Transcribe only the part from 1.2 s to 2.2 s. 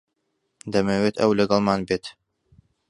ئەو لەگەڵمان بێت.